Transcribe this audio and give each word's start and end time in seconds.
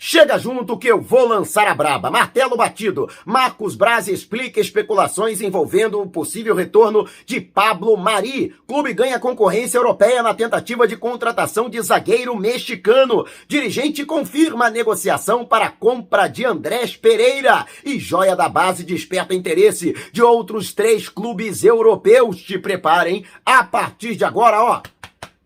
Chega 0.00 0.38
junto 0.38 0.78
que 0.78 0.86
eu 0.86 1.00
vou 1.00 1.26
lançar 1.26 1.66
a 1.66 1.74
braba. 1.74 2.08
Martelo 2.08 2.56
batido. 2.56 3.10
Marcos 3.26 3.74
Braz 3.74 4.06
explica 4.06 4.60
especulações 4.60 5.40
envolvendo 5.40 6.00
o 6.00 6.08
possível 6.08 6.54
retorno 6.54 7.04
de 7.26 7.40
Pablo 7.40 7.96
Mari. 7.96 8.54
Clube 8.64 8.94
ganha 8.94 9.18
concorrência 9.18 9.76
europeia 9.76 10.22
na 10.22 10.32
tentativa 10.32 10.86
de 10.86 10.96
contratação 10.96 11.68
de 11.68 11.82
zagueiro 11.82 12.36
mexicano. 12.36 13.26
Dirigente 13.48 14.04
confirma 14.04 14.66
a 14.66 14.70
negociação 14.70 15.44
para 15.44 15.68
compra 15.68 16.28
de 16.28 16.44
Andrés 16.44 16.96
Pereira. 16.96 17.66
E 17.84 17.98
joia 17.98 18.36
da 18.36 18.48
base 18.48 18.84
desperta 18.84 19.34
interesse 19.34 19.96
de 20.12 20.22
outros 20.22 20.72
três 20.72 21.08
clubes 21.08 21.64
europeus. 21.64 22.40
Te 22.40 22.56
preparem. 22.56 23.24
A 23.44 23.64
partir 23.64 24.14
de 24.14 24.24
agora, 24.24 24.62
ó. 24.62 24.97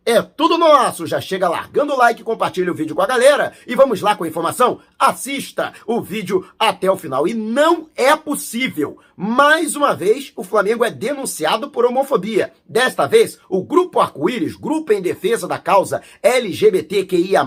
É 0.05 0.21
tudo 0.21 0.59
nosso! 0.59 1.07
Já 1.07 1.21
chega 1.21 1.49
largando 1.49 1.93
o 1.93 1.97
like, 1.97 2.25
compartilha 2.25 2.73
o 2.73 2.75
vídeo 2.75 2.93
com 2.93 3.03
a 3.03 3.07
galera 3.07 3.53
e 3.65 3.77
vamos 3.77 4.01
lá 4.01 4.17
com 4.17 4.25
a 4.25 4.29
informação? 4.29 4.81
Assista 4.99 5.73
o 5.87 6.03
vídeo 6.03 6.45
até 6.59 6.91
o 6.91 6.97
final. 6.97 7.29
E 7.29 7.35
não 7.35 7.89
é 7.95 8.17
possível! 8.17 8.99
Mais 9.17 9.77
uma 9.77 9.95
vez, 9.95 10.33
o 10.35 10.43
Flamengo 10.43 10.85
é 10.85 10.91
denunciado 10.91 11.71
por 11.71 11.85
homofobia. 11.85 12.53
Desta 12.69 13.07
vez, 13.07 13.39
o 13.49 13.63
Grupo 13.63 14.01
Arco-Íris, 14.01 14.57
grupo 14.57 14.93
em 14.93 15.01
defesa 15.01 15.47
da 15.47 15.59
causa 15.59 16.03
LGBTQIA, 16.21 17.47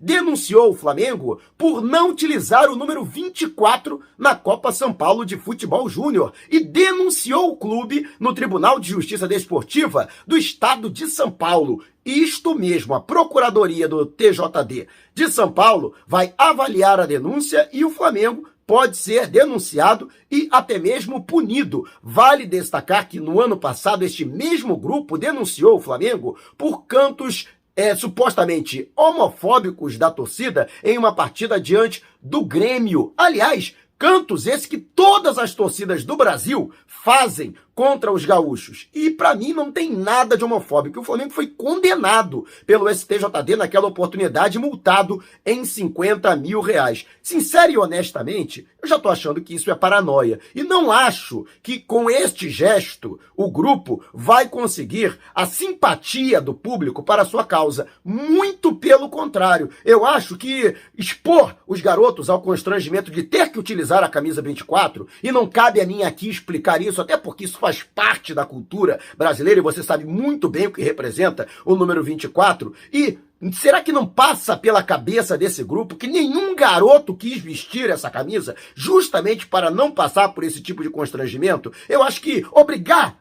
denunciou 0.00 0.70
o 0.70 0.74
Flamengo 0.74 1.40
por 1.56 1.80
não 1.82 2.10
utilizar 2.10 2.68
o 2.68 2.74
número 2.74 3.04
24 3.04 4.00
na 4.18 4.34
Copa 4.34 4.72
São 4.72 4.92
Paulo 4.92 5.24
de 5.24 5.36
Futebol 5.36 5.88
Júnior 5.88 6.32
e 6.50 6.58
denunciou 6.58 7.52
o 7.52 7.56
clube 7.56 8.08
no 8.18 8.34
Tribunal 8.34 8.80
de 8.80 8.90
Justiça 8.90 9.28
Desportiva 9.28 10.08
do 10.26 10.36
Estado 10.36 10.90
de 10.90 11.06
São 11.06 11.30
Paulo 11.30 11.83
isto 12.04 12.54
mesmo, 12.54 12.94
a 12.94 13.00
Procuradoria 13.00 13.88
do 13.88 14.04
TJD 14.04 14.86
de 15.14 15.28
São 15.28 15.50
Paulo 15.50 15.94
vai 16.06 16.34
avaliar 16.36 17.00
a 17.00 17.06
denúncia 17.06 17.68
e 17.72 17.84
o 17.84 17.90
Flamengo 17.90 18.48
pode 18.66 18.96
ser 18.96 19.26
denunciado 19.26 20.08
e 20.30 20.48
até 20.50 20.78
mesmo 20.78 21.22
punido. 21.24 21.88
Vale 22.02 22.46
destacar 22.46 23.08
que 23.08 23.20
no 23.20 23.40
ano 23.40 23.56
passado 23.56 24.04
este 24.04 24.24
mesmo 24.24 24.76
grupo 24.76 25.18
denunciou 25.18 25.76
o 25.76 25.80
Flamengo 25.80 26.36
por 26.56 26.84
cantos 26.86 27.48
é, 27.76 27.94
supostamente 27.94 28.90
homofóbicos 28.96 29.98
da 29.98 30.10
torcida 30.10 30.68
em 30.82 30.96
uma 30.96 31.14
partida 31.14 31.60
diante 31.60 32.02
do 32.22 32.44
Grêmio. 32.44 33.12
Aliás, 33.16 33.74
cantos 33.98 34.46
esse 34.46 34.68
que 34.68 34.78
todas 34.78 35.38
as 35.38 35.54
torcidas 35.54 36.04
do 36.04 36.16
Brasil 36.16 36.70
fazem 36.86 37.54
contra 37.74 38.12
os 38.12 38.24
gaúchos. 38.24 38.88
E 38.94 39.10
para 39.10 39.34
mim 39.34 39.52
não 39.52 39.72
tem 39.72 39.90
nada 39.90 40.36
de 40.36 40.44
homofóbico. 40.44 41.00
O 41.00 41.04
Flamengo 41.04 41.30
foi 41.30 41.46
condenado 41.46 42.46
pelo 42.66 42.88
STJD 42.88 43.56
naquela 43.56 43.88
oportunidade, 43.88 44.58
multado 44.58 45.22
em 45.44 45.64
50 45.64 46.34
mil 46.36 46.60
reais. 46.60 47.06
Sincero 47.22 47.72
e 47.72 47.78
honestamente, 47.78 48.66
eu 48.80 48.88
já 48.88 48.98
tô 48.98 49.08
achando 49.08 49.40
que 49.40 49.54
isso 49.54 49.70
é 49.70 49.74
paranoia. 49.74 50.38
E 50.54 50.62
não 50.62 50.90
acho 50.90 51.46
que 51.62 51.80
com 51.80 52.10
este 52.10 52.48
gesto 52.48 53.18
o 53.36 53.50
grupo 53.50 54.04
vai 54.12 54.48
conseguir 54.48 55.18
a 55.34 55.46
simpatia 55.46 56.40
do 56.40 56.54
público 56.54 57.02
para 57.02 57.22
a 57.22 57.26
sua 57.26 57.44
causa. 57.44 57.86
Muito 58.04 58.74
pelo 58.74 59.08
contrário. 59.08 59.70
Eu 59.84 60.04
acho 60.04 60.36
que 60.36 60.74
expor 60.96 61.56
os 61.66 61.80
garotos 61.80 62.30
ao 62.30 62.40
constrangimento 62.40 63.10
de 63.10 63.22
ter 63.22 63.50
que 63.50 63.58
utilizar 63.58 64.04
a 64.04 64.08
camisa 64.08 64.42
24, 64.42 65.08
e 65.22 65.32
não 65.32 65.46
cabe 65.46 65.80
a 65.80 65.86
mim 65.86 66.02
aqui 66.02 66.28
explicar 66.28 66.80
isso, 66.80 67.00
até 67.00 67.16
porque 67.16 67.44
isso 67.44 67.58
faz 67.64 67.82
parte 67.82 68.34
da 68.34 68.44
cultura 68.44 69.00
brasileira 69.16 69.58
e 69.58 69.62
você 69.62 69.82
sabe 69.82 70.04
muito 70.04 70.50
bem 70.50 70.66
o 70.66 70.70
que 70.70 70.82
representa 70.82 71.48
o 71.64 71.74
número 71.74 72.04
24. 72.04 72.74
E 72.92 73.18
Será 73.52 73.82
que 73.82 73.92
não 73.92 74.06
passa 74.06 74.56
pela 74.56 74.82
cabeça 74.82 75.36
desse 75.36 75.62
grupo 75.62 75.96
que 75.96 76.06
nenhum 76.06 76.54
garoto 76.54 77.14
quis 77.14 77.42
vestir 77.42 77.90
essa 77.90 78.08
camisa 78.08 78.56
justamente 78.74 79.46
para 79.46 79.70
não 79.70 79.90
passar 79.90 80.30
por 80.30 80.44
esse 80.44 80.62
tipo 80.62 80.82
de 80.82 80.88
constrangimento? 80.88 81.70
Eu 81.86 82.02
acho 82.02 82.22
que 82.22 82.46
obrigar 82.52 83.18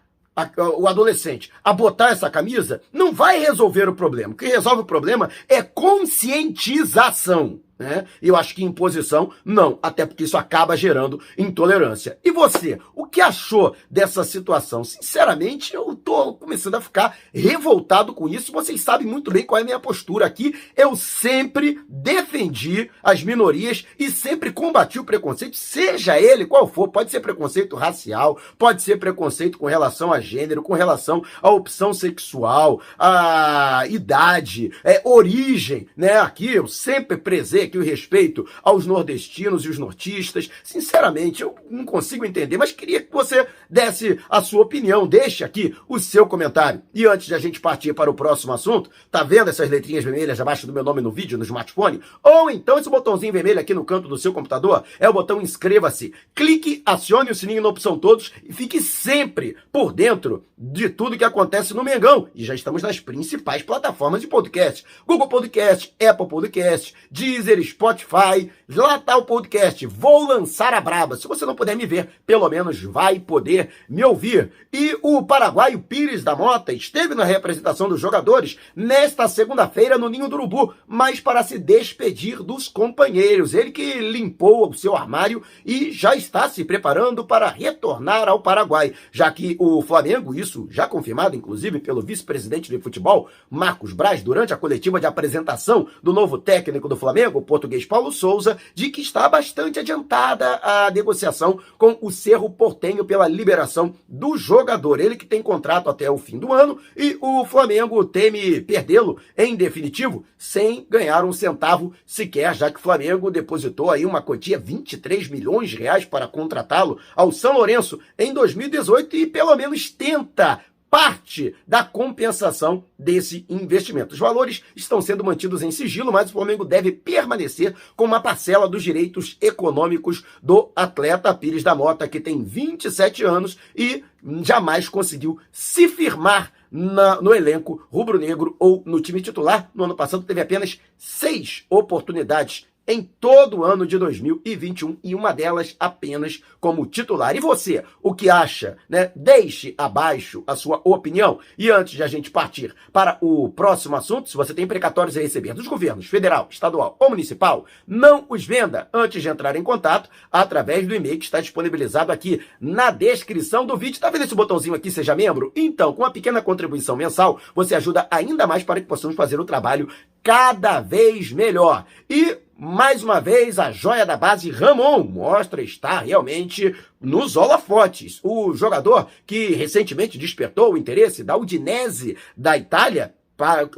o 0.78 0.88
adolescente 0.88 1.52
a 1.62 1.74
botar 1.74 2.12
essa 2.12 2.30
camisa 2.30 2.82
não 2.94 3.12
vai 3.12 3.40
resolver 3.40 3.90
o 3.90 3.96
problema. 3.96 4.34
O 4.34 4.38
que 4.38 4.46
resolve 4.46 4.84
o 4.84 4.86
problema 4.86 5.30
é 5.50 5.62
conscientização. 5.62 7.60
Né? 7.84 8.06
Eu 8.22 8.38
acho 8.38 8.56
que 8.56 8.64
imposição, 8.64 9.32
não, 9.44 9.78
até 9.84 10.06
porque 10.06 10.24
isso 10.24 10.38
acaba 10.38 10.78
gerando 10.78 11.20
intolerância. 11.38 12.18
E 12.24 12.32
você, 12.32 12.80
o 12.96 13.06
que 13.06 13.20
achou 13.20 13.76
dessa 13.92 14.24
situação? 14.24 14.86
Sinceramente, 14.86 15.76
eu 15.76 15.94
tô 15.96 16.34
começando 16.34 16.76
a 16.76 16.82
ficar 16.82 17.18
revoltado 17.34 18.14
com 18.14 18.30
isso. 18.30 18.54
Vocês 18.54 18.80
sabem 18.80 19.06
muito 19.06 19.32
bem 19.32 19.46
qual 19.46 19.60
é 19.60 19.62
a 19.62 19.66
minha 19.66 19.80
postura 19.80 20.26
aqui. 20.26 20.56
Eu 20.78 20.96
sempre 20.96 21.82
defendi 21.90 22.90
as 23.04 23.22
minorias 23.22 23.86
e 24.00 24.10
sempre 24.10 24.54
combati 24.54 24.98
o 24.98 25.04
preconceito, 25.04 25.58
seja 25.58 26.18
ele 26.18 26.46
qual 26.46 26.66
for. 26.66 26.88
Pode 26.88 27.12
ser 27.12 27.20
preconceito 27.20 27.76
racial, 27.76 28.40
pode 28.58 28.82
ser 28.82 28.98
preconceito 28.98 29.58
com 29.58 29.66
relação 29.66 30.14
a 30.14 30.22
gênero, 30.22 30.64
com 30.64 30.74
relação 30.74 31.22
à 31.42 31.50
opção 31.50 31.94
sexual, 31.94 32.82
a 32.98 33.84
idade, 33.90 34.72
é, 34.86 35.02
origem, 35.04 35.88
né? 35.98 36.20
Aqui 36.20 36.54
eu 36.54 36.66
sempre 36.66 37.18
prezei 37.18 37.68
aqui 37.74 37.78
o 37.78 37.84
respeito 37.84 38.48
aos 38.62 38.86
nordestinos 38.86 39.66
e 39.66 39.70
os 39.70 39.80
nortistas. 39.80 40.50
Sinceramente, 40.64 41.42
eu 41.42 41.56
não 41.70 41.86
consigo 41.86 42.26
entender, 42.26 42.58
mas 42.58 42.72
queria 42.72 43.02
que 43.02 43.12
você 43.12 43.48
desse 43.70 44.20
a 44.30 44.42
sua 44.42 44.62
opinião. 44.62 45.08
Deixe 45.08 45.44
aqui 45.44 45.76
o 45.88 46.00
seu 46.00 46.28
comentário. 46.28 46.84
E 46.94 47.06
antes 47.06 47.26
de 47.26 47.34
a 47.34 47.40
gente 47.40 47.60
partir 47.60 47.94
para 47.94 48.10
o 48.10 48.14
próximo 48.14 48.54
assunto, 48.54 48.90
tá 49.10 49.24
vendo 49.24 49.50
essas 49.50 49.70
letrinhas 49.70 50.04
vermelhas 50.04 50.40
abaixo 50.40 50.68
do 50.68 50.74
meu 50.74 50.84
nome 50.84 51.02
no 51.02 51.12
vídeo, 51.12 51.38
no 51.38 51.44
smartphone? 51.44 52.02
Ou 52.22 52.50
então 52.52 52.78
esse 52.78 52.90
botãozinho 52.90 53.34
vermelho 53.34 53.60
aqui 53.60 53.74
no 53.74 53.86
canto 53.86 54.08
do 54.08 54.18
seu 54.18 54.32
computador 54.32 54.84
é 55.00 55.10
o 55.10 55.14
botão 55.14 55.42
inscreva-se. 55.42 56.14
Clique, 56.36 56.84
acione 56.86 57.32
o 57.32 57.36
sininho 57.36 57.62
na 57.62 57.70
opção 57.70 57.98
todos 57.98 58.32
e 58.48 58.54
fique 58.54 58.82
sempre 58.82 59.56
por 59.72 59.92
dentro 59.92 60.46
de 60.58 60.90
tudo 60.90 61.18
que 61.18 61.24
acontece 61.24 61.74
no 61.74 61.84
Mengão. 61.84 62.28
E 62.34 62.46
já 62.46 62.54
estamos 62.54 62.82
nas 62.82 63.00
principais 63.00 63.64
plataformas 63.64 64.22
de 64.22 64.28
podcast. 64.28 64.86
Google 65.06 65.28
Podcast, 65.28 65.94
Apple 66.00 66.28
Podcast, 66.28 66.94
Deezer, 67.12 67.53
Deezer, 67.54 67.64
Spotify. 67.64 68.52
Lá 68.68 68.98
tá 68.98 69.18
o 69.18 69.26
podcast. 69.26 69.86
Vou 69.86 70.28
lançar 70.28 70.74
a 70.74 70.82
braba. 70.82 71.16
Se 71.16 71.28
você 71.28 71.46
não 71.46 71.56
puder 71.56 71.76
me 71.76 71.86
ver, 71.86 72.10
pelo 72.26 72.50
menos 72.50 72.82
vai 72.82 73.20
poder 73.20 73.70
me 73.88 74.04
ouvir. 74.04 74.52
E 74.72 74.98
o 75.02 75.24
paraguaio 75.24 75.80
Pires 75.80 76.24
da 76.24 76.36
Mota 76.36 76.74
esteve 76.74 77.14
na 77.14 77.24
representação 77.24 77.88
dos 77.88 78.00
jogadores 78.00 78.58
nesta 78.76 79.28
segunda-feira 79.28 79.98
no 79.98 80.10
Ninho 80.10 80.28
do 80.28 80.36
Urubu, 80.36 80.74
mas 80.88 81.20
para 81.20 81.44
se 81.44 81.60
despedir 81.60 82.42
dos 82.42 82.68
companheiros. 82.68 83.54
Ele 83.54 83.72
que 83.72 84.00
limpou 84.00 84.70
o 84.70 84.74
seu 84.74 84.96
armário 84.96 85.44
e 85.66 85.92
já 85.92 86.16
está 86.16 86.50
se 86.50 86.64
preparando 86.64 87.24
para 87.24 87.48
retornar 87.50 88.28
ao 88.28 88.42
Paraguai, 88.42 88.94
já 89.12 89.32
que 89.32 89.56
o 89.60 89.82
Flamengo, 89.82 90.34
isso 90.34 90.68
já 90.70 90.88
confirmado 90.88 91.36
inclusive 91.36 91.80
pelo 91.80 92.02
vice-presidente 92.02 92.70
de 92.70 92.80
futebol, 92.80 93.30
Marcos 93.50 93.94
Braz, 93.94 94.24
durante 94.24 94.54
a 94.54 94.58
coletiva 94.58 95.00
de 95.00 95.06
apresentação 95.06 95.88
do 96.02 96.14
novo 96.14 96.38
técnico 96.38 96.88
do 96.88 96.96
Flamengo, 96.96 97.43
português 97.44 97.86
Paulo 97.86 98.12
Souza, 98.12 98.58
de 98.74 98.90
que 98.90 99.02
está 99.02 99.28
bastante 99.30 99.80
adiantada 99.80 100.60
a 100.64 100.90
negociação 100.92 101.60
com 101.78 101.98
o 102.02 102.12
Cerro 102.12 102.50
Portenho 102.50 103.06
pela 103.06 103.28
liberação 103.28 103.94
do 104.08 104.38
jogador. 104.38 105.00
Ele 105.00 105.16
que 105.16 105.26
tem 105.26 105.42
contrato 105.42 105.90
até 105.90 106.10
o 106.10 106.18
fim 106.18 106.38
do 106.38 106.52
ano 106.52 106.80
e 106.96 107.18
o 107.22 107.46
Flamengo 107.46 108.04
teme 108.06 108.62
perdê-lo 108.62 109.18
em 109.38 109.56
definitivo 109.56 110.26
sem 110.38 110.86
ganhar 110.90 111.24
um 111.26 111.34
centavo 111.34 111.94
sequer, 112.06 112.56
já 112.56 112.70
que 112.72 112.80
o 112.80 112.82
Flamengo 112.82 113.32
depositou 113.32 113.92
aí 113.92 114.06
uma 114.06 114.22
quantia 114.22 114.58
23 114.58 115.28
milhões 115.30 115.70
de 115.70 115.78
reais 115.78 116.06
para 116.06 116.28
contratá-lo 116.28 117.00
ao 117.16 117.32
São 117.32 117.54
Lourenço 117.54 118.00
em 118.18 118.34
2018 118.34 119.16
e 119.16 119.28
pelo 119.28 119.56
menos 119.56 119.90
tenta 119.90 120.62
parte 120.94 121.56
da 121.68 121.84
compensação 121.84 122.86
desse 123.00 123.48
investimento. 123.50 124.14
Os 124.14 124.20
valores 124.20 124.64
estão 124.76 125.02
sendo 125.02 125.24
mantidos 125.24 125.64
em 125.64 125.72
sigilo, 125.72 126.14
mas 126.14 126.30
o 126.30 126.34
Flamengo 126.34 126.64
deve 126.64 126.92
permanecer 126.92 127.74
com 127.96 128.06
uma 128.06 128.22
parcela 128.22 128.70
dos 128.70 128.84
direitos 128.84 129.36
econômicos 129.42 130.24
do 130.44 130.72
atleta 130.76 131.34
Pires 131.34 131.64
da 131.64 131.74
Mota, 131.74 132.08
que 132.08 132.20
tem 132.20 132.44
27 132.44 133.24
anos 133.24 133.58
e 133.76 134.04
jamais 134.44 134.88
conseguiu 134.88 135.40
se 135.52 135.88
firmar 135.88 136.54
na, 136.70 137.20
no 137.20 137.34
elenco 137.34 137.88
rubro-negro 137.92 138.56
ou 138.60 138.84
no 138.86 139.02
time 139.02 139.20
titular. 139.20 139.72
No 139.74 139.86
ano 139.86 139.96
passado 139.96 140.22
teve 140.22 140.42
apenas 140.42 140.80
seis 140.96 141.66
oportunidades 141.72 142.68
em 142.88 143.02
todo 143.02 143.60
o 143.60 143.64
ano 143.64 143.86
de 143.86 143.98
2021 143.98 144.98
e 145.04 145.16
uma 145.16 145.32
delas 145.32 145.76
apenas 145.80 146.44
como 146.60 146.86
titular. 146.86 147.36
E 147.36 147.40
você, 147.40 147.84
o 148.02 148.14
que 148.14 148.30
acha? 148.30 148.78
Né? 148.90 149.12
Deixe 149.16 149.74
abaixo 149.78 150.44
a 150.46 150.56
sua 150.56 150.82
opinião. 150.84 151.40
E 151.58 151.70
antes 151.72 151.94
de 151.94 152.04
a 152.04 152.08
gente 152.08 152.30
partir 152.30 152.76
para 152.92 153.18
o 153.22 153.50
próximo 153.50 153.96
assunto, 153.96 154.30
se 154.30 154.38
você 154.38 154.54
tem 154.54 154.68
precatórios 154.68 155.18
a 155.18 155.22
receber 155.22 155.54
dos 155.54 155.68
governos 155.68 156.06
federal, 156.06 156.48
estadual 156.50 156.98
ou 157.00 157.10
municipal, 157.10 157.66
não 157.88 158.26
os 158.30 158.46
venda 158.46 158.90
antes 158.94 159.22
de 159.22 159.30
entrar 159.30 159.56
em 159.56 159.64
contato 159.64 160.10
através 160.32 160.86
do 160.88 160.96
e-mail 160.96 161.18
que 161.18 161.26
está 161.26 161.40
disponibilizado 161.40 162.12
aqui 162.12 162.42
na 162.60 162.92
descrição 162.92 163.66
do 163.66 163.78
vídeo. 163.78 164.00
Tá 164.00 164.10
vendo 164.10 164.26
esse 164.26 164.36
botãozinho 164.36 164.76
aqui, 164.76 164.92
seja 164.92 165.16
membro? 165.16 165.52
Então, 165.56 165.94
com 165.94 166.04
uma 166.04 166.12
pequena 166.12 166.42
contribuição 166.42 166.96
mensal, 166.96 167.40
você 167.56 167.76
ajuda 167.76 168.08
ainda 168.12 168.46
mais 168.46 168.64
para 168.64 168.82
que 168.82 168.88
possamos 168.88 169.16
fazer 169.16 169.40
o 169.40 169.46
trabalho 169.46 169.88
cada 170.22 170.80
vez 170.80 171.32
melhor. 171.32 171.86
E 172.10 172.38
mais 172.64 173.04
uma 173.04 173.20
vez 173.20 173.60
a 173.60 173.74
joia 173.74 174.06
da 174.06 174.16
base 174.16 174.50
Ramon 174.50 175.04
mostra 175.04 175.62
estar 175.62 176.00
realmente 176.00 176.74
nos 177.00 177.36
holofotes. 177.36 178.22
O 178.24 178.54
jogador 178.54 179.10
que 179.26 179.48
recentemente 179.54 180.18
despertou 180.18 180.72
o 180.72 180.78
interesse 180.78 181.26
da 181.26 181.36
Udinese 181.36 182.16
da 182.38 182.58
Itália 182.58 183.14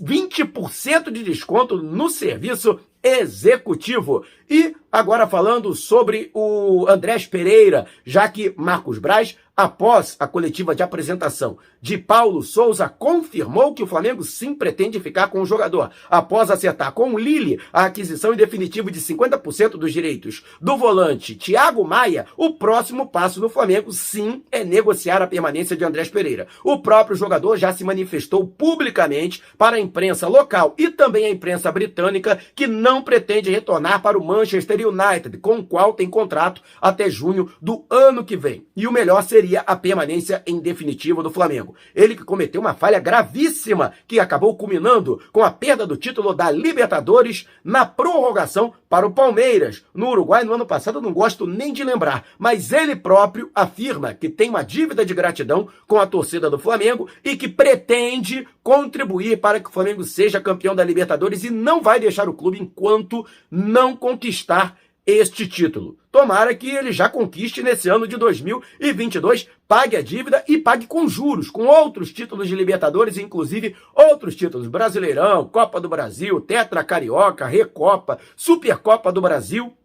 20% 0.00 1.10
de 1.10 1.24
desconto 1.24 1.82
no 1.82 2.08
serviço 2.08 2.78
executivo. 3.02 4.24
E 4.48 4.76
agora 4.92 5.26
falando 5.26 5.74
sobre 5.74 6.30
o 6.34 6.86
Andrés 6.86 7.26
Pereira, 7.26 7.86
já 8.04 8.28
que 8.28 8.52
Marcos 8.56 8.98
Braz 8.98 9.36
após 9.56 10.16
a 10.18 10.26
coletiva 10.26 10.74
de 10.74 10.82
apresentação 10.82 11.58
de 11.80 11.98
Paulo 11.98 12.42
Souza, 12.42 12.88
confirmou 12.88 13.74
que 13.74 13.82
o 13.82 13.86
Flamengo 13.86 14.22
sim 14.22 14.54
pretende 14.54 15.00
ficar 15.00 15.28
com 15.28 15.42
o 15.42 15.46
jogador. 15.46 15.90
Após 16.08 16.50
acertar 16.50 16.92
com 16.92 17.12
o 17.12 17.18
Lille 17.18 17.60
a 17.72 17.84
aquisição 17.84 18.32
em 18.32 18.36
definitivo 18.36 18.90
de 18.90 19.00
50% 19.00 19.70
dos 19.70 19.92
direitos 19.92 20.44
do 20.60 20.76
volante 20.76 21.34
Thiago 21.34 21.84
Maia, 21.84 22.26
o 22.36 22.54
próximo 22.54 23.06
passo 23.06 23.40
do 23.40 23.48
Flamengo 23.48 23.92
sim 23.92 24.42
é 24.50 24.64
negociar 24.64 25.20
a 25.20 25.26
permanência 25.26 25.76
de 25.76 25.84
Andrés 25.84 26.08
Pereira. 26.08 26.46
O 26.64 26.78
próprio 26.78 27.16
jogador 27.16 27.56
já 27.56 27.72
se 27.72 27.84
manifestou 27.84 28.46
publicamente 28.46 29.42
para 29.58 29.76
a 29.76 29.80
imprensa 29.80 30.28
local 30.28 30.74
e 30.78 30.88
também 30.88 31.26
a 31.26 31.30
imprensa 31.30 31.70
britânica 31.70 32.38
que 32.54 32.66
não 32.66 33.02
pretende 33.02 33.50
retornar 33.50 34.00
para 34.00 34.18
o 34.18 34.24
Manchester 34.24 34.80
United, 34.84 35.38
com 35.38 35.58
o 35.58 35.66
qual 35.66 35.92
tem 35.92 36.08
contrato 36.08 36.62
até 36.80 37.08
junho 37.08 37.50
do 37.60 37.84
ano 37.90 38.24
que 38.24 38.36
vem. 38.36 38.66
E 38.76 38.86
o 38.86 38.92
melhor 38.92 39.22
seria 39.22 39.60
a 39.60 39.76
permanência 39.76 40.42
em 40.46 40.60
definitivo 40.60 41.22
do 41.22 41.30
Flamengo. 41.30 41.74
Ele 41.94 42.14
que 42.14 42.24
cometeu 42.24 42.60
uma 42.60 42.74
falha 42.74 42.98
gravíssima 42.98 43.92
que 44.06 44.20
acabou 44.20 44.56
culminando 44.56 45.20
com 45.32 45.42
a 45.42 45.50
perda 45.50 45.86
do 45.86 45.96
título 45.96 46.34
da 46.34 46.50
Libertadores 46.50 47.46
na 47.64 47.84
prorrogação 47.84 48.72
para 48.88 49.06
o 49.06 49.12
Palmeiras. 49.12 49.84
No 49.94 50.10
Uruguai, 50.10 50.44
no 50.44 50.52
ano 50.52 50.66
passado, 50.66 51.00
não 51.00 51.12
gosto 51.12 51.46
nem 51.46 51.72
de 51.72 51.82
lembrar, 51.82 52.26
mas 52.38 52.72
ele 52.72 52.94
próprio 52.94 53.50
afirma 53.54 54.12
que 54.12 54.28
tem 54.28 54.50
uma 54.50 54.62
dívida 54.62 55.04
de 55.04 55.14
gratidão 55.14 55.68
com 55.86 55.98
a 55.98 56.06
torcida 56.06 56.50
do 56.50 56.58
Flamengo 56.58 57.08
e 57.24 57.36
que 57.36 57.48
pretende 57.48 58.46
contribuir 58.62 59.40
para 59.40 59.60
que 59.60 59.68
o 59.68 59.72
Flamengo 59.72 60.04
seja 60.04 60.40
campeão 60.40 60.74
da 60.74 60.84
Libertadores 60.84 61.42
e 61.42 61.50
não 61.50 61.80
vai 61.80 61.98
deixar 61.98 62.28
o 62.28 62.34
clube 62.34 62.58
enquanto 62.60 63.26
não 63.50 63.96
conquistar 63.96 64.71
este 65.06 65.46
título. 65.46 65.98
Tomara 66.10 66.54
que 66.54 66.70
ele 66.70 66.92
já 66.92 67.08
conquiste 67.08 67.62
nesse 67.62 67.88
ano 67.88 68.06
de 68.06 68.16
2022, 68.16 69.48
pague 69.66 69.96
a 69.96 70.02
dívida 70.02 70.44
e 70.46 70.58
pague 70.58 70.86
com 70.86 71.08
juros, 71.08 71.50
com 71.50 71.66
outros 71.66 72.12
títulos 72.12 72.48
de 72.48 72.54
Libertadores, 72.54 73.18
inclusive 73.18 73.74
outros 73.94 74.36
títulos: 74.36 74.68
Brasileirão, 74.68 75.48
Copa 75.48 75.80
do 75.80 75.88
Brasil, 75.88 76.40
Tetra 76.40 76.84
Carioca, 76.84 77.46
Recopa, 77.46 78.18
Supercopa 78.36 79.12
do 79.12 79.20
Brasil 79.20 79.76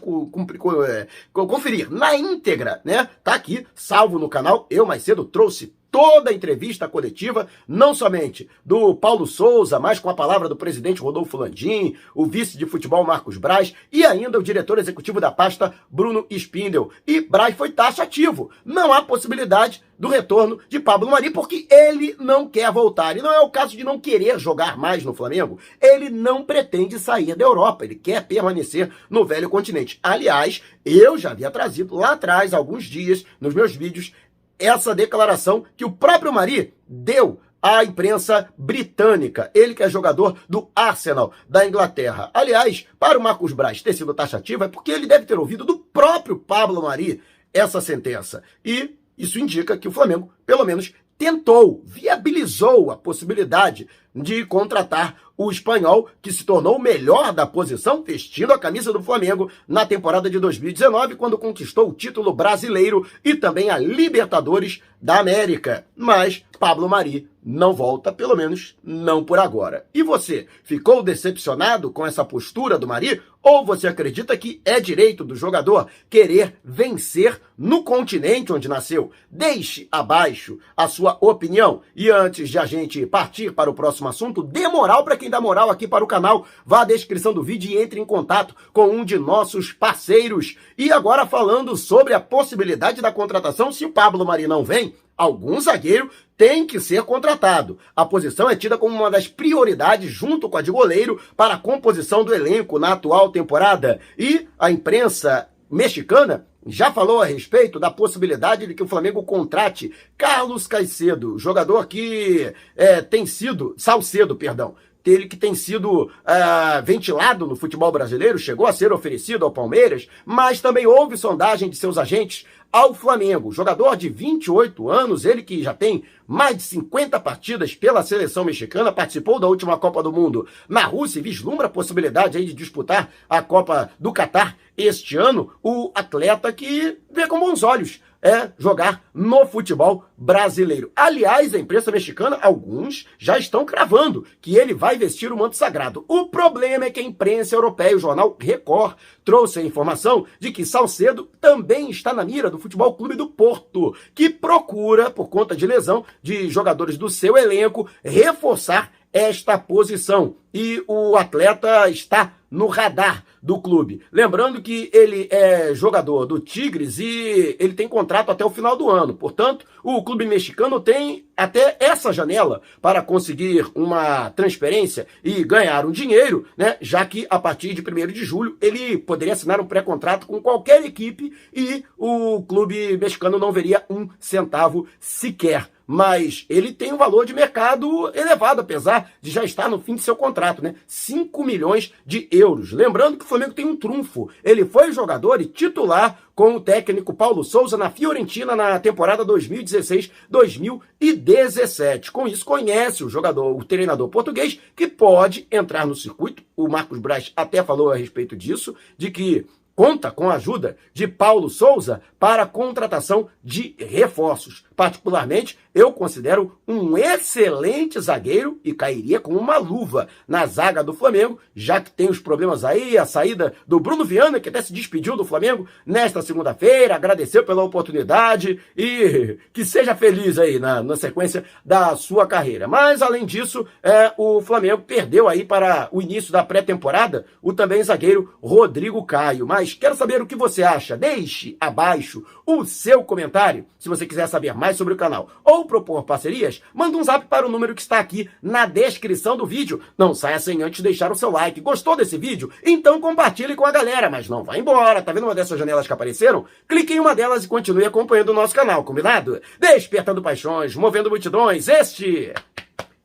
é, 0.87 1.07
conferir 1.53 1.91
na 1.91 2.15
íntegra, 2.15 2.81
né? 2.83 3.07
Tá 3.23 3.35
aqui, 3.35 3.67
salvo 3.75 4.17
no 4.17 4.27
canal. 4.27 4.65
Eu 4.71 4.87
mais 4.87 5.03
cedo 5.03 5.23
trouxe 5.23 5.71
toda 5.91 6.31
a 6.31 6.33
entrevista 6.33 6.87
coletiva, 6.87 7.47
não 7.67 7.93
somente 7.93 8.49
do 8.65 8.95
Paulo 8.95 9.27
Souza, 9.27 9.79
mas 9.79 9.99
com 9.99 10.09
a 10.09 10.15
palavra 10.15 10.49
do 10.49 10.55
presidente 10.55 10.99
Rodolfo 10.99 11.37
Landim, 11.37 11.95
o 12.15 12.25
vice 12.25 12.57
de 12.57 12.65
futebol 12.65 13.05
Marcos 13.05 13.37
Braz 13.37 13.75
e 13.91 14.03
ainda 14.03 14.39
o 14.39 14.43
diretor 14.43 14.79
executivo 14.79 15.21
da 15.21 15.31
pasta 15.31 15.75
Bruno 15.91 16.25
Spindel. 16.31 16.89
E 17.05 17.21
Braz 17.21 17.55
foi 17.55 17.69
taxativo. 17.69 18.49
Não 18.65 18.91
há 18.91 19.03
possibilidade 19.03 19.83
do 20.03 20.09
retorno 20.09 20.59
de 20.67 20.81
Pablo 20.81 21.09
Mari, 21.09 21.29
porque 21.29 21.65
ele 21.71 22.13
não 22.19 22.45
quer 22.45 22.69
voltar. 22.73 23.15
E 23.15 23.21
não 23.21 23.31
é 23.31 23.39
o 23.39 23.49
caso 23.49 23.77
de 23.77 23.85
não 23.85 23.97
querer 23.97 24.37
jogar 24.37 24.77
mais 24.77 25.01
no 25.01 25.13
Flamengo. 25.13 25.57
Ele 25.79 26.09
não 26.09 26.43
pretende 26.43 26.99
sair 26.99 27.33
da 27.37 27.45
Europa. 27.45 27.85
Ele 27.85 27.95
quer 27.95 28.27
permanecer 28.27 28.91
no 29.09 29.25
velho 29.25 29.49
continente. 29.49 30.01
Aliás, 30.03 30.61
eu 30.83 31.17
já 31.17 31.31
havia 31.31 31.49
trazido 31.49 31.95
lá 31.95 32.11
atrás, 32.11 32.53
alguns 32.53 32.83
dias, 32.83 33.23
nos 33.39 33.53
meus 33.53 33.73
vídeos, 33.77 34.11
essa 34.59 34.93
declaração 34.93 35.63
que 35.77 35.85
o 35.85 35.91
próprio 35.91 36.33
Mari 36.33 36.73
deu 36.85 37.39
à 37.61 37.81
imprensa 37.81 38.49
britânica. 38.57 39.49
Ele 39.53 39.73
que 39.73 39.83
é 39.83 39.89
jogador 39.89 40.37
do 40.49 40.69
Arsenal 40.75 41.31
da 41.47 41.65
Inglaterra. 41.65 42.29
Aliás, 42.33 42.85
para 42.99 43.17
o 43.17 43.23
Marcos 43.23 43.53
Braz 43.53 43.81
ter 43.81 43.93
sido 43.93 44.13
taxativo 44.13 44.65
é 44.65 44.67
porque 44.67 44.91
ele 44.91 45.07
deve 45.07 45.23
ter 45.23 45.39
ouvido 45.39 45.63
do 45.63 45.79
próprio 45.79 46.37
Pablo 46.37 46.83
Mari 46.83 47.21
essa 47.53 47.79
sentença. 47.79 48.43
E 48.65 48.97
isso 49.17 49.39
indica 49.39 49.77
que 49.77 49.87
o 49.87 49.91
Flamengo, 49.91 50.31
pelo 50.45 50.65
menos, 50.65 50.93
tentou, 51.17 51.81
viabilizou 51.85 52.91
a 52.91 52.97
possibilidade 52.97 53.87
de 54.15 54.45
contratar 54.45 55.17
o 55.35 55.51
espanhol, 55.51 56.07
que 56.21 56.31
se 56.31 56.43
tornou 56.43 56.75
o 56.75 56.81
melhor 56.81 57.33
da 57.33 57.45
posição, 57.47 58.03
vestindo 58.03 58.53
a 58.53 58.59
camisa 58.59 58.93
do 58.93 59.01
Flamengo 59.01 59.49
na 59.67 59.85
temporada 59.85 60.29
de 60.29 60.39
2019, 60.39 61.15
quando 61.15 61.37
conquistou 61.37 61.89
o 61.89 61.93
título 61.93 62.33
brasileiro 62.33 63.05
e 63.25 63.35
também 63.35 63.69
a 63.69 63.77
Libertadores 63.77 64.81
da 65.01 65.19
América. 65.19 65.85
Mas 65.95 66.45
Pablo 66.59 66.87
Mari 66.87 67.27
não 67.43 67.73
volta, 67.73 68.13
pelo 68.13 68.37
menos 68.37 68.77
não 68.81 69.23
por 69.23 69.37
agora. 69.37 69.85
E 69.93 70.01
você, 70.01 70.47
ficou 70.63 71.03
decepcionado 71.03 71.91
com 71.91 72.05
essa 72.05 72.23
postura 72.23 72.77
do 72.79 72.87
Mari? 72.87 73.21
Ou 73.41 73.65
você 73.65 73.87
acredita 73.87 74.37
que 74.37 74.61
é 74.63 74.79
direito 74.79 75.25
do 75.25 75.35
jogador 75.35 75.87
querer 76.09 76.55
vencer 76.63 77.41
no 77.57 77.83
continente 77.83 78.53
onde 78.53 78.69
nasceu? 78.69 79.11
Deixe 79.29 79.89
abaixo 79.91 80.57
a 80.77 80.87
sua 80.87 81.17
opinião. 81.19 81.81
E 81.93 82.09
antes 82.09 82.49
de 82.49 82.57
a 82.57 82.65
gente 82.65 83.05
partir 83.05 83.51
para 83.51 83.69
o 83.69 83.73
próximo 83.73 84.02
assunto, 84.07 84.43
dê 84.43 84.67
moral 84.67 85.03
para 85.03 85.17
quem 85.17 85.29
dá 85.29 85.39
moral 85.39 85.69
aqui 85.69 85.87
para 85.87 86.03
o 86.03 86.07
canal. 86.07 86.45
Vá 86.65 86.81
à 86.81 86.85
descrição 86.85 87.33
do 87.33 87.43
vídeo 87.43 87.71
e 87.71 87.77
entre 87.77 87.99
em 87.99 88.05
contato 88.05 88.55
com 88.71 88.87
um 88.87 89.05
de 89.05 89.17
nossos 89.17 89.71
parceiros. 89.71 90.57
E 90.77 90.91
agora 90.91 91.25
falando 91.25 91.75
sobre 91.75 92.13
a 92.13 92.19
possibilidade 92.19 93.01
da 93.01 93.11
contratação, 93.11 93.71
se 93.71 93.85
o 93.85 93.91
Pablo 93.91 94.25
Mari 94.25 94.47
não 94.47 94.63
vem, 94.63 94.93
algum 95.17 95.59
zagueiro 95.59 96.09
tem 96.37 96.65
que 96.65 96.79
ser 96.79 97.03
contratado. 97.03 97.77
A 97.95 98.05
posição 98.05 98.49
é 98.49 98.55
tida 98.55 98.77
como 98.77 98.95
uma 98.95 99.11
das 99.11 99.27
prioridades, 99.27 100.11
junto 100.11 100.49
com 100.49 100.57
a 100.57 100.61
de 100.61 100.71
goleiro, 100.71 101.19
para 101.37 101.55
a 101.55 101.59
composição 101.59 102.23
do 102.23 102.33
elenco 102.33 102.79
na 102.79 102.93
atual 102.93 103.29
temporada. 103.29 103.99
E 104.17 104.47
a 104.57 104.71
imprensa 104.71 105.47
mexicana 105.69 106.47
já 106.67 106.91
falou 106.91 107.21
a 107.21 107.25
respeito 107.25 107.79
da 107.79 107.91
possibilidade 107.91 108.67
de 108.67 108.73
que 108.73 108.83
o 108.83 108.87
Flamengo 108.87 109.23
contrate 109.23 109.91
Carlos 110.17 110.67
Caicedo, 110.67 111.37
jogador 111.37 111.87
que 111.87 112.53
é, 112.75 113.01
tem 113.01 113.25
sido, 113.25 113.73
Salcedo, 113.77 114.35
perdão, 114.35 114.75
ele 115.05 115.27
que 115.27 115.35
tem 115.35 115.53
sido 115.53 116.03
uh, 116.03 116.83
ventilado 116.85 117.45
no 117.45 117.55
futebol 117.55 117.91
brasileiro, 117.91 118.39
chegou 118.39 118.65
a 118.65 118.71
ser 118.71 118.93
oferecido 118.93 119.43
ao 119.43 119.51
Palmeiras, 119.51 120.07
mas 120.25 120.61
também 120.61 120.87
houve 120.87 121.17
sondagem 121.17 121.69
de 121.69 121.75
seus 121.75 121.97
agentes 121.97 122.45
ao 122.73 122.91
Flamengo. 122.91 123.51
Jogador 123.51 123.95
de 123.95 124.09
28 124.09 124.89
anos, 124.89 125.25
ele 125.25 125.43
que 125.43 125.61
já 125.61 125.75
tem 125.75 126.03
mais 126.27 126.57
de 126.57 126.63
50 126.63 127.19
partidas 127.19 127.75
pela 127.75 128.01
seleção 128.01 128.43
mexicana, 128.43 128.91
participou 128.91 129.39
da 129.39 129.47
última 129.47 129.77
Copa 129.77 130.01
do 130.01 130.11
Mundo 130.11 130.47
na 130.67 130.83
Rússia 130.83 131.19
e 131.19 131.21
vislumbra 131.21 131.67
a 131.67 131.69
possibilidade 131.69 132.35
aí 132.35 132.45
de 132.45 132.53
disputar 132.53 133.11
a 133.29 133.43
Copa 133.43 133.91
do 133.99 134.11
Catar 134.11 134.57
este 134.75 135.15
ano. 135.15 135.51
O 135.61 135.91
atleta 135.93 136.51
que 136.51 136.97
vê 137.11 137.27
com 137.27 137.39
bons 137.39 137.61
olhos 137.61 138.01
é 138.23 138.51
jogar 138.57 139.03
no 139.13 139.45
futebol 139.45 140.05
brasileiro. 140.17 140.91
Aliás, 140.95 141.53
a 141.53 141.59
imprensa 141.59 141.91
mexicana, 141.91 142.39
alguns 142.41 143.05
já 143.19 143.37
estão 143.37 143.65
cravando 143.65 144.25
que 144.41 144.55
ele 144.55 144.73
vai 144.73 144.97
vestir 144.97 145.31
o 145.31 145.37
manto 145.37 145.57
sagrado. 145.57 146.05
O 146.07 146.27
problema 146.27 146.85
é 146.85 146.89
que 146.89 147.01
a 147.01 147.03
imprensa 147.03 147.55
europeia, 147.55 147.95
o 147.95 147.99
jornal 147.99 148.35
Record, 148.39 148.95
trouxe 149.25 149.59
a 149.59 149.63
informação 149.63 150.25
de 150.39 150.51
que 150.51 150.65
Salcedo 150.65 151.29
também 151.41 151.89
está 151.89 152.13
na 152.13 152.23
mira 152.23 152.49
do 152.49 152.57
Futebol 152.57 152.93
Clube 152.93 153.15
do 153.15 153.27
Porto, 153.27 153.93
que 154.15 154.29
procura, 154.29 155.09
por 155.09 155.27
conta 155.27 155.55
de 155.55 155.67
lesão 155.67 156.05
de 156.21 156.49
jogadores 156.49 156.97
do 156.97 157.09
seu 157.09 157.37
elenco, 157.37 157.89
reforçar 158.03 158.91
esta 159.13 159.57
posição. 159.57 160.35
E 160.53 160.83
o 160.87 161.15
atleta 161.15 161.89
está 161.89 162.33
no 162.49 162.67
radar 162.67 163.23
do 163.41 163.59
clube. 163.59 164.01
Lembrando 164.11 164.61
que 164.61 164.89
ele 164.93 165.27
é 165.31 165.73
jogador 165.73 166.25
do 166.25 166.39
Tigres 166.39 166.99
e 166.99 167.55
ele 167.59 167.73
tem 167.73 167.87
contrato 167.87 168.29
até 168.29 168.45
o 168.45 168.49
final 168.51 168.77
do 168.77 168.89
ano. 168.89 169.15
Portanto, 169.15 169.65
o 169.83 170.03
clube 170.03 170.25
mexicano 170.25 170.79
tem 170.79 171.25
até 171.35 171.75
essa 171.79 172.13
janela 172.13 172.61
para 172.79 173.01
conseguir 173.01 173.65
uma 173.73 174.29
transferência 174.29 175.07
e 175.23 175.43
ganhar 175.43 175.85
um 175.85 175.91
dinheiro, 175.91 176.45
né? 176.55 176.77
Já 176.79 177.03
que 177.05 177.25
a 177.29 177.39
partir 177.39 177.73
de 177.73 177.81
1 177.81 178.07
de 178.07 178.23
julho 178.23 178.55
ele 178.61 178.99
poderia 178.99 179.33
assinar 179.33 179.59
um 179.59 179.65
pré-contrato 179.65 180.27
com 180.27 180.39
qualquer 180.39 180.85
equipe 180.85 181.33
e 181.51 181.83
o 181.97 182.43
clube 182.43 182.95
mexicano 182.97 183.39
não 183.39 183.51
veria 183.51 183.83
um 183.89 184.07
centavo 184.19 184.87
sequer 184.99 185.72
mas 185.85 186.45
ele 186.49 186.71
tem 186.71 186.93
um 186.93 186.97
valor 186.97 187.25
de 187.25 187.33
mercado 187.33 188.09
elevado, 188.15 188.61
apesar 188.61 189.11
de 189.21 189.29
já 189.31 189.43
estar 189.43 189.69
no 189.69 189.79
fim 189.79 189.95
de 189.95 190.01
seu 190.01 190.15
contrato, 190.15 190.63
né? 190.63 190.75
5 190.87 191.43
milhões 191.43 191.93
de 192.05 192.29
euros. 192.31 192.71
Lembrando 192.71 193.17
que 193.17 193.25
o 193.25 193.27
Flamengo 193.27 193.53
tem 193.53 193.65
um 193.65 193.75
trunfo. 193.75 194.29
Ele 194.43 194.65
foi 194.65 194.91
jogador 194.91 195.41
e 195.41 195.45
titular 195.45 196.19
com 196.35 196.55
o 196.55 196.59
técnico 196.59 197.13
Paulo 197.13 197.43
Souza 197.43 197.77
na 197.77 197.91
Fiorentina 197.91 198.55
na 198.55 198.79
temporada 198.79 199.23
2016-2017. 199.25 202.09
Com 202.11 202.27
isso, 202.27 202.45
conhece 202.45 203.03
o 203.03 203.09
jogador, 203.09 203.55
o 203.55 203.63
treinador 203.63 204.09
português, 204.09 204.59
que 204.75 204.87
pode 204.87 205.47
entrar 205.51 205.85
no 205.85 205.93
circuito. 205.95 206.41
O 206.55 206.67
Marcos 206.67 206.97
Braz 206.99 207.31
até 207.35 207.63
falou 207.63 207.91
a 207.91 207.95
respeito 207.95 208.35
disso, 208.35 208.75
de 208.97 209.11
que 209.11 209.45
conta 209.75 210.11
com 210.11 210.29
a 210.29 210.35
ajuda 210.35 210.77
de 210.93 211.07
Paulo 211.07 211.49
Souza 211.49 212.01
para 212.19 212.43
a 212.43 212.47
contratação 212.47 213.27
de 213.43 213.75
reforços. 213.79 214.63
Particularmente, 214.75 215.57
eu 215.73 215.91
considero 215.91 216.57
um 216.67 216.97
excelente 216.97 217.99
zagueiro 217.99 218.59
e 218.63 218.73
cairia 218.73 219.19
com 219.19 219.33
uma 219.33 219.57
luva 219.57 220.07
na 220.27 220.45
zaga 220.45 220.83
do 220.83 220.93
Flamengo, 220.93 221.39
já 221.55 221.81
que 221.81 221.91
tem 221.91 222.09
os 222.09 222.19
problemas 222.19 222.63
aí, 222.63 222.97
a 222.97 223.05
saída 223.05 223.53
do 223.67 223.79
Bruno 223.79 224.05
Viana, 224.05 224.39
que 224.39 224.49
até 224.49 224.61
se 224.61 224.71
despediu 224.71 225.17
do 225.17 225.25
Flamengo 225.25 225.67
nesta 225.85 226.21
segunda-feira, 226.21 226.95
agradeceu 226.95 227.43
pela 227.43 227.63
oportunidade 227.63 228.59
e 228.77 229.37
que 229.51 229.65
seja 229.65 229.95
feliz 229.95 230.37
aí 230.37 230.59
na, 230.59 230.83
na 230.83 230.95
sequência 230.95 231.43
da 231.65 231.95
sua 231.95 232.27
carreira. 232.27 232.67
Mas, 232.67 233.01
além 233.01 233.25
disso, 233.25 233.65
é, 233.81 234.13
o 234.17 234.41
Flamengo 234.41 234.83
perdeu 234.83 235.27
aí 235.27 235.43
para 235.43 235.89
o 235.91 236.01
início 236.01 236.31
da 236.31 236.43
pré-temporada 236.43 237.25
o 237.41 237.51
também 237.51 237.83
zagueiro 237.83 238.33
Rodrigo 238.41 239.03
Caio. 239.05 239.47
Mas 239.47 239.73
quero 239.73 239.95
saber 239.95 240.21
o 240.21 240.25
que 240.25 240.35
você 240.35 240.63
acha. 240.63 240.95
Deixe 240.95 241.57
abaixo 241.59 242.23
o 242.45 242.63
seu 242.63 243.03
comentário 243.03 243.65
se 243.79 243.89
você 243.89 244.05
quiser 244.05 244.27
saber 244.27 244.53
mais 244.53 244.62
mais 244.63 244.77
sobre 244.77 244.93
o 244.93 244.97
canal 244.97 245.27
ou 245.43 245.65
propor 245.65 246.03
parcerias, 246.03 246.63
manda 246.73 246.97
um 246.97 247.03
zap 247.03 247.25
para 247.25 247.45
o 247.45 247.49
número 247.49 247.75
que 247.75 247.81
está 247.81 247.99
aqui 247.99 248.29
na 248.41 248.65
descrição 248.65 249.35
do 249.35 249.45
vídeo. 249.45 249.81
Não 249.97 250.15
saia 250.15 250.39
sem 250.39 250.63
antes 250.63 250.79
deixar 250.79 251.11
o 251.11 251.15
seu 251.15 251.29
like. 251.29 251.59
Gostou 251.59 251.97
desse 251.97 252.17
vídeo? 252.17 252.49
Então 252.63 253.01
compartilhe 253.01 253.57
com 253.57 253.65
a 253.65 253.71
galera, 253.71 254.09
mas 254.09 254.29
não 254.29 254.41
vá 254.41 254.57
embora. 254.57 255.01
Tá 255.01 255.11
vendo 255.11 255.25
uma 255.25 255.35
dessas 255.35 255.59
janelas 255.59 255.85
que 255.85 255.91
apareceram? 255.91 256.45
Clique 256.65 256.93
em 256.93 256.99
uma 257.01 257.13
delas 257.13 257.43
e 257.43 257.47
continue 257.49 257.83
acompanhando 257.83 258.29
o 258.29 258.33
nosso 258.33 258.55
canal, 258.55 258.85
combinado? 258.85 259.41
Despertando 259.59 260.21
paixões, 260.21 260.77
movendo 260.77 261.09
multidões, 261.09 261.67
este 261.67 262.33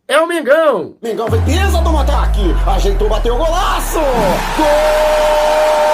é 0.06 0.20
o 0.20 0.28
Mengão. 0.28 0.96
Mengão 1.02 1.26
foi 1.26 1.40
pisa 1.40 1.82
do 1.82 1.98
ataque, 1.98 2.54
ajeitou, 2.68 3.08
bateu 3.08 3.34
o 3.34 3.38
golaço. 3.38 3.98
Gol! 4.56 5.87